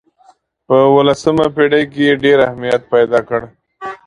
[0.65, 3.41] په اولسمه پېړۍ کې یې ډېر اهمیت پیدا کړ.